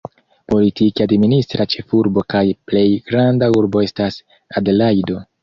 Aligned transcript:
Politike 0.51 1.05
administra 1.05 1.67
ĉefurbo 1.73 2.23
kaj 2.35 2.41
plej 2.71 2.85
granda 3.11 3.51
urbo 3.61 3.85
estas 3.91 4.19
Adelajdo. 4.63 5.23